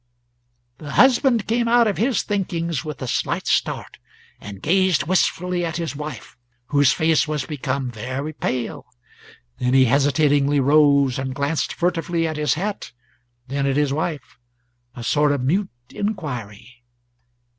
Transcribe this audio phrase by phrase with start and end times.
[0.79, 3.99] The husband came out of his thinkings with a slight start,
[4.39, 6.35] and gazed wistfully at his wife,
[6.69, 8.87] whose face was become very pale;
[9.59, 12.93] then he hesitatingly rose, and glanced furtively at his hat,
[13.45, 14.39] then at his wife
[14.95, 16.81] a sort of mute inquiry.